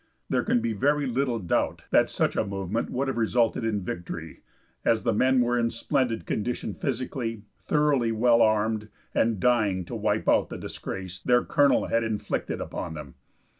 There 0.29 0.43
can 0.43 0.61
be 0.61 0.73
very 0.73 1.05
little 1.05 1.37
doubt 1.37 1.83
that 1.91 2.09
such 2.09 2.35
a 2.35 2.43
movement 2.43 2.89
would 2.89 3.07
have 3.07 3.17
resulted 3.19 3.63
in 3.63 3.83
victory, 3.83 4.41
as 4.83 5.03
the 5.03 5.13
men 5.13 5.41
were 5.41 5.59
in 5.59 5.69
splendid 5.69 6.25
condition 6.25 6.73
physically, 6.73 7.43
thoroughly 7.59 8.11
well 8.11 8.41
armed, 8.41 8.89
and 9.13 9.39
dying 9.39 9.85
to 9.85 9.95
wipe 9.95 10.27
out 10.27 10.49
the 10.49 10.57
disgrace 10.57 11.19
their 11.19 11.43
colonel 11.45 11.85
had 11.85 12.03
inflicted 12.03 12.59
upon 12.59 12.95
them. 12.95 13.13